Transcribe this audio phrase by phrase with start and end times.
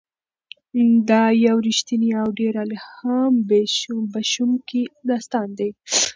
[1.09, 3.33] دا یو رښتینی او ډېر الهام
[4.13, 5.71] بښونکی داستان دی.